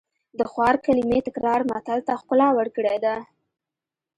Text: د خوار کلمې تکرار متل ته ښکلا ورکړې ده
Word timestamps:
د 0.37 0.41
خوار 0.51 0.75
کلمې 0.85 1.19
تکرار 1.27 1.59
متل 1.71 1.99
ته 2.07 2.13
ښکلا 2.21 2.49
ورکړې 2.57 2.97
ده 3.05 3.15